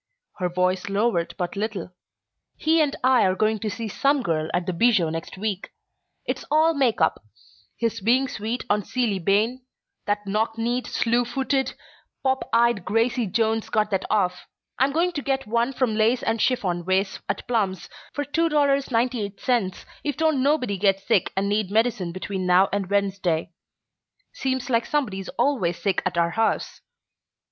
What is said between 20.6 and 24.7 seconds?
get sick and need medicine between now and Wednesday. Seems